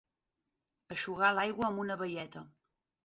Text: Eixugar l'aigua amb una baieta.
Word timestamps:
Eixugar 0.95 1.31
l'aigua 1.41 1.67
amb 1.67 1.83
una 1.85 1.99
baieta. 2.01 2.47